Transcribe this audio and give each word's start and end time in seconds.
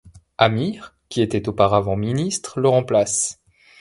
Amir, 0.39 0.97
qui 1.09 1.21
était 1.21 1.47
auparavant 1.47 1.95
ministre, 1.95 2.59
le 2.59 2.67
remplace. 2.69 3.39